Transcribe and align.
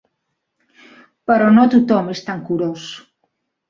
Però 1.33 1.53
no 1.59 1.69
tothom 1.77 2.13
és 2.17 2.27
tan 2.31 2.45
curós. 2.51 2.93